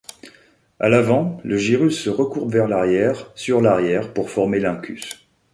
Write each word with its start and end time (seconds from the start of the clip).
À 0.79 0.89
l'avant, 0.89 1.39
le 1.43 1.57
gyrus 1.57 1.95
se 2.03 2.09
recourbe 2.09 2.51
vers 2.51 2.67
l'arrière 2.67 3.31
sur 3.35 3.61
l'arrière 3.61 4.13
pour 4.15 4.31
former 4.31 4.59
l'uncus. 4.59 5.27